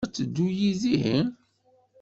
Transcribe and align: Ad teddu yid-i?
Ad 0.05 0.11
teddu 0.11 0.47
yid-i? 0.57 1.15